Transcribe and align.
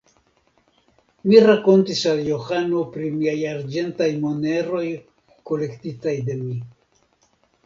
Mi 1.31 1.41
rakontis 1.43 2.01
al 2.11 2.21
Johano 2.29 2.81
pri 2.95 3.11
miaj 3.19 3.35
arĝentaj 3.51 4.09
moneroj 4.25 4.83
kolektitaj 5.53 6.17
de 6.33 6.41
mi. 6.43 6.59